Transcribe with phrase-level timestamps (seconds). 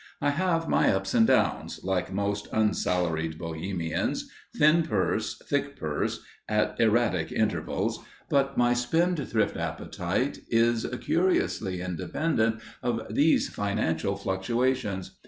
[0.19, 6.75] I have my ups and downs, like most unsalaried Bohemians, thin purse, thick purse, at
[6.81, 15.19] erratic intervals, but my spendthrift appetite is curiously independent of these financial fluctuations.